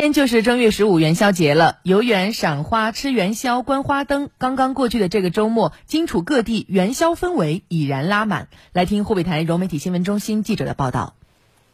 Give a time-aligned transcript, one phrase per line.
[0.00, 4.30] 天就是正月十五元宵节了，游园、赏花、吃元宵、观花灯。
[4.38, 8.48] 刚刚过去的这个周末，荆楚各地元宵氛围已然拉满。
[8.72, 11.16] 来听湖北台融媒体新闻中心记者的报道。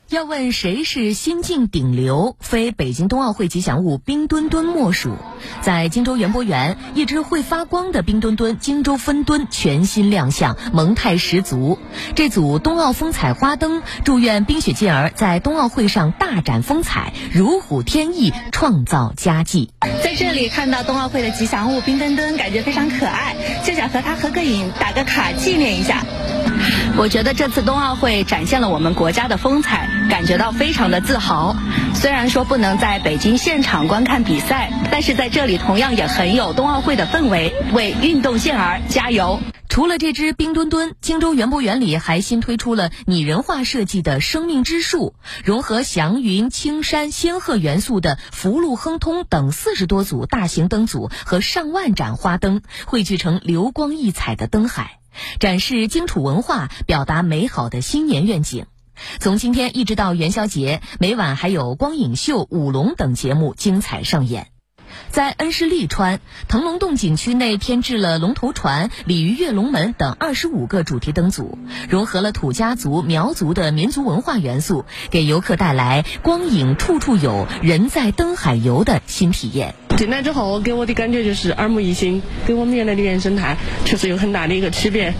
[0.08, 5.16] 要问谁是新晋顶流，非北京冬奥会吉祥物冰墩墩莫属。
[5.62, 11.80] 在荆州园博园，一只会发光的冰墩墩荆州分墩全新亮相，萌态十足。
[12.14, 19.72] 这组冬奥风采花灯，祝愿冰雪健儿在冬奥会上大展风采，如虎添翼，创造佳绩。
[20.04, 23.34] 在这里看到冬奥会的吉祥物冰墩墩，感觉非常可爱，
[23.64, 26.04] 就想和它合个影，打个卡纪念一下。
[26.98, 31.54] 我觉得这次冬奥会展现了我们国家的风采，感觉到非常的自豪。
[31.94, 39.38] 虽然说不能在北京现场观看比赛，但是在这里同样也很有冬奥会的氛围，为运动健儿加油！
[39.76, 54.98] 除了这只冰墩墩，荆州园博园里还新推出了拟人化设计的生命之树，融合祥云、青山、仙鹤元素的福禄亨通等四十多组大型灯组和上万盏花灯，汇聚成流光溢彩的灯海。
[55.40, 58.64] 展示荆楚文化，表达美好的新年愿景。
[59.20, 64.55] 从今天一直到元宵节，每晚还有光影秀、舞龙等节目精彩上演。
[65.10, 71.58] 在恩施利川腾龙洞景区内，添置了龙头船、鲤鱼跃龙门等二十五个主题灯组，
[71.88, 79.74] 融合了土家族、苗族的民族文化元素，给游客带来光影处处有、人在灯海游的新体验。
[79.96, 85.14] 进来之后，给我的感觉就是耳目一新，跟我们原来的原生态确实有很大的一个区别，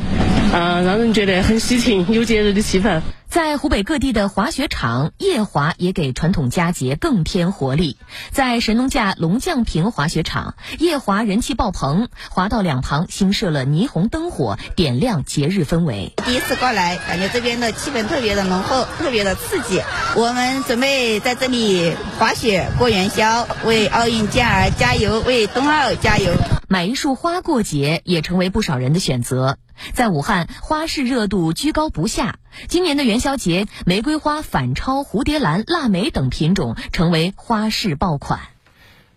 [0.53, 3.01] 嗯，让人觉得很喜庆，有节日的气氛。
[3.37, 7.99] 在湖北各地的滑雪场，夜滑也给传统佳节更添活力。
[8.31, 16.15] 在神农架龙降坪滑雪场，夜滑人气爆棚，滑道两旁新设了霓虹灯火，点亮节日氛围。
[16.25, 19.83] 第一次过来，感觉这边的气氛特别的浓厚，特别的刺激。
[20.15, 26.33] 我们准备在这里滑雪过元宵，为奥运健儿加油，为冬奥加油。
[26.69, 29.59] 买一束花过节也成为不少人的选择。
[29.93, 32.39] 在武汉，花市热度居高不下。
[32.69, 38.41] 今年的元宵节，玫瑰花、反超、蝴蝶兰、腊梅等品种成为花市爆款。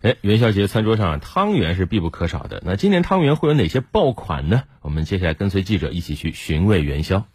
[0.01, 2.61] 哎，元宵节餐桌上汤圆是必不可少的。
[2.65, 4.63] 那今年汤圆会有哪些爆款呢？
[4.81, 7.25] 我们接下来跟随记者一起去寻味元宵。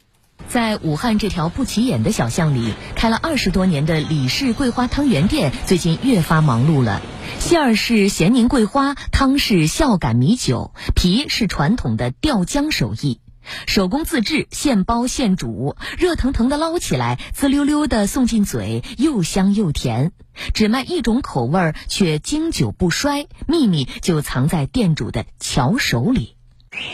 [0.48, 7.02] 在武汉这条不起眼的小巷里，开了二十多年的李氏桂花汤圆店最近越发忙碌了。
[7.40, 13.20] 馅儿是咸宁桂花，汤是孝感米酒，皮是传统的吊浆手艺，
[13.66, 20.12] 手工自制，现包现煮，热腾腾的捞起来，滋溜溜的送进嘴，又香又甜。
[20.52, 26.33] 只卖一种口味儿，却经久不衰，秘密就藏在店主的巧手里。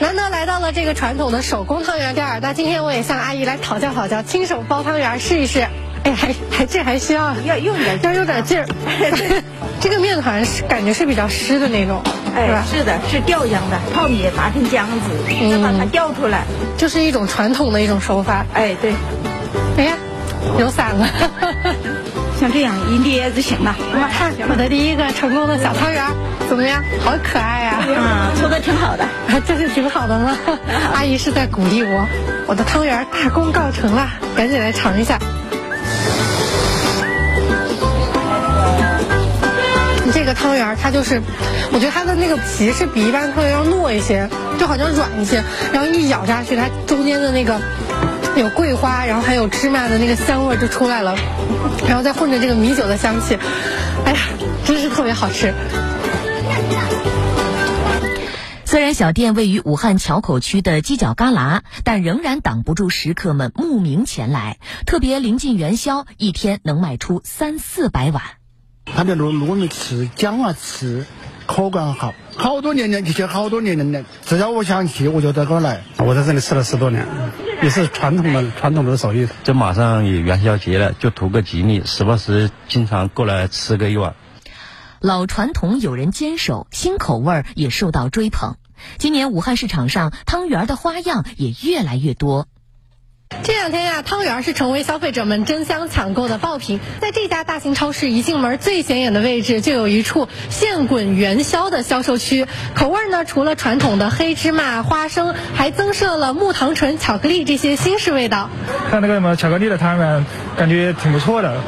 [0.01, 5.67] 难得来到了这个传统的手工汤圆店儿，那今天我也向阿姨来讨教讨教，亲手包汤圆试一试。
[6.03, 8.67] 哎，还还这还需要 要用点要有点劲儿。
[9.81, 12.03] 这个面团是感觉是比较湿的那种，
[12.35, 12.65] 是吧？
[12.71, 16.45] 是的，是吊浆的，泡米打成浆子，再把它吊出来，
[16.79, 18.47] 就是一种传统的一种手法。
[18.55, 18.95] 哎，对。
[19.77, 19.97] 哎呀，
[20.59, 21.06] 有伞了。
[22.41, 23.75] 像这样一捏就行了。
[23.78, 26.03] 我看我的第一个成功的小汤圆
[26.49, 26.83] 怎么样？
[27.05, 27.84] 好可爱呀！
[27.99, 29.05] 啊，做的挺好的，
[29.47, 30.37] 这就挺好的吗？
[30.95, 32.09] 阿姨是在鼓励我。
[32.47, 35.19] 我的汤圆大功告成了，赶紧来尝一下。
[40.12, 41.21] 这个汤圆它就是，
[41.72, 44.28] 我觉得它的那个皮是比一般汤圆要糯一些，
[44.59, 47.61] 就好像软一些，然后一咬下去，它中间的那个
[48.37, 51.17] 有桂花，然后还有芝麻的那个香味就出来了，
[51.87, 53.37] 然后再混着这个米酒的香气，
[54.05, 54.19] 哎呀，
[54.65, 55.53] 真是特别好吃。
[58.65, 64.59] 虽然小店位于武汉硚口区的犄角旮旯，但仍然挡不住食客们慕名前来。
[64.87, 68.23] 特别临近元宵，一天能卖出三四百碗。
[68.87, 71.05] 它的糯糯米糍、姜啊糍，
[71.47, 74.05] 口感好，好多年年以前好多年年了。
[74.25, 75.83] 只要我想去，我就在这儿来。
[75.99, 77.09] 我在这里吃了十多年，
[77.62, 79.28] 也是传统的传统的手艺。
[79.44, 84.15] 这马上也元宵节了，就图个吉利，时不时经常过来吃个一碗。
[85.00, 88.57] 老传统有人坚守，新口味也受到追捧。
[88.98, 92.48] 今年武汉市场上汤圆的花样也越来越多。
[93.42, 96.80] 这两天呀，汤圆是成为消费者们争相抢购的爆品。
[97.00, 102.47] 在这家大型超市一进门最显眼的位置，就有一处现滚元宵的销售区。
[102.74, 108.50] 口味呢，除了传统的黑芝麻、花生，还增设了木糖醇、巧克力这些新式味道。
[108.91, 111.62] 看那个什么巧克力的汤圆，感觉挺不错的，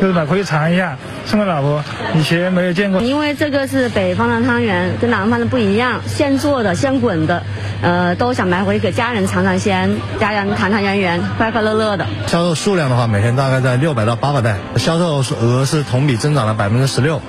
[0.00, 0.98] 就是可以尝一下。
[1.26, 1.82] 送给老婆，
[2.14, 3.00] 以前没有见过。
[3.00, 7.42] 因为这个是北方的汤圆，跟南方的不一样，现做的、现滚的，
[7.82, 12.06] 呃，都想买回给家人尝尝鲜，家人团团圆圆、快快乐乐的。
[12.26, 17.20] 销售数量的话，每天大概在六百到八百袋，销售额是同比增长了百分之十六。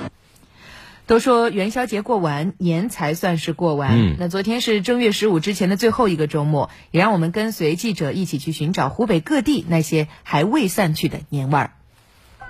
[1.06, 3.92] 都说元宵节过完，年才算是过完。
[3.92, 11.70] 嗯，那昨天是正月十五之前的最后一个周末，也让我们跟随记者一起去寻找湖北各地那些还未散去的年味儿。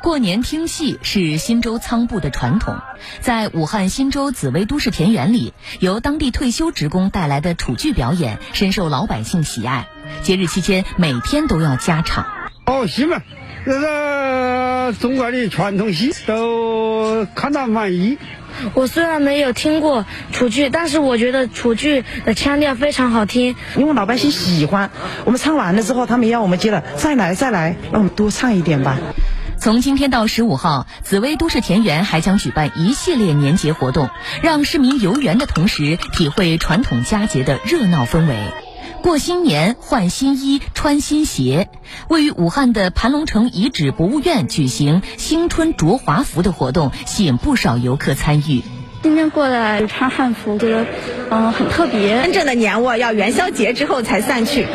[0.02, 2.76] 过年听戏是新州仓部的传统，
[3.20, 9.88] 在武汉新州紫薇都市田园里，由当地退休职工带来的楚剧表演深受老百姓喜爱。
[10.22, 12.26] 节日期间，每天都要加场。
[12.66, 13.20] 哦，戏嘛，
[13.64, 18.18] 这个中国的传统戏，都看到满意。
[18.72, 24.90] 我虽然没有听过楚剧，但是我觉得楚剧的腔调非常好听，因为老百姓喜欢。
[25.24, 28.96] 我们唱完了之后，他们要我们接着再来再来，让我们多唱一点吧。
[29.66, 34.10] 从今天到十五号，紫薇都市田园还将举办一系列年节活动，
[34.40, 38.36] 让市民游园的同时体会传统佳节的热闹氛围。
[39.02, 41.68] 过新年换新衣穿新鞋，
[42.08, 48.62] 位于武汉的盘龙城遗址博物院举行新春着华服的活动，吸引不少游客参与。
[49.02, 50.86] 今天过来穿汉服，觉得
[51.30, 52.22] 嗯很特别。
[52.22, 54.66] 真正的年味要元宵节之后才散去。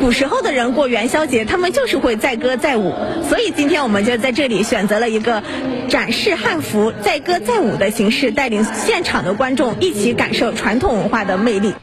[0.00, 2.94] 古时候的人过元宵节，他们就是会载歌载舞，
[3.28, 5.42] 所以今天我们就在这里选择了一个
[5.88, 11.74] 展示汉服、载歌载舞的形式，带领现场的观众一起感受传统文化的魅力。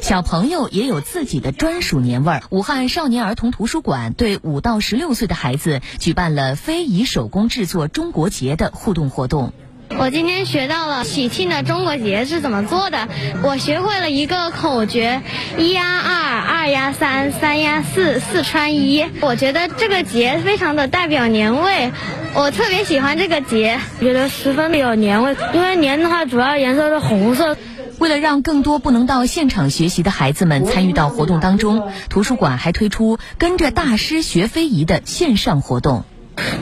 [0.00, 2.42] 小朋友也有自己的专属年味儿。
[2.50, 9.52] 武汉少年儿童图书馆对五到十六岁的孩子举办了非遗手工制作中国结的互动活动。
[9.96, 13.08] 我今天学到了喜庆的中国结是怎么做的，
[13.42, 15.22] 我学会了一个口诀：
[15.56, 19.06] 一压二，二压三，三压四，四穿一。
[19.20, 21.90] 我觉得这个结非常的代表年味，
[22.34, 25.36] 我特别喜欢这个结，觉得十分的有年味。
[25.54, 27.56] 因为年的话，主要颜色是红色。
[27.98, 36.04] 为了让更多不能到现场学习的孩子们参与到活动当中，图书馆还推出跟着大师学非遗的线上活动。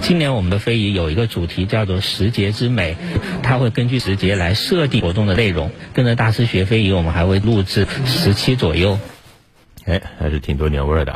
[0.03, 2.97] 今年我们的非遗有一个主题叫做“时节之美”，
[3.43, 5.71] 它会根据时节来设定活动的内容。
[5.95, 8.99] 跟着大师学非遗，我们还会录制十期左右。
[9.85, 11.15] 哎，还是挺多年味儿的。